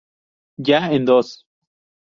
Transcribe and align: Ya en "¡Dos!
Ya 0.57 0.91
en 0.95 1.05
"¡Dos! 1.05 1.45